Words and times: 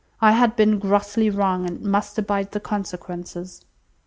I 0.19 0.31
had 0.31 0.55
been 0.55 0.79
grossly 0.79 1.29
wrong, 1.29 1.67
and 1.67 1.79
must 1.79 2.17
abide 2.17 2.53
the 2.53 2.59
consequences." 2.59 3.63